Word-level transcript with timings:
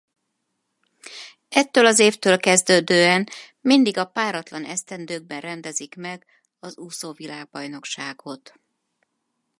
Ettől 1.49 1.85
az 1.85 1.99
évtől 1.99 2.37
kezdődően 2.37 3.27
mindig 3.61 3.97
a 3.97 4.05
páratlan 4.05 4.65
esztendőkben 4.65 5.41
rendezik 5.41 5.95
meg 5.95 6.25
az 6.59 6.77
úszó-világbajnokságot. 6.77 8.53